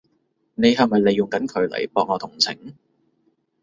[0.55, 2.73] 你係咪利用緊佢嚟博我同情？